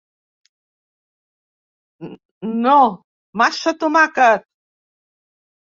No! 2.63 2.79
Massa 3.43 3.77
tomàquet. 3.85 4.51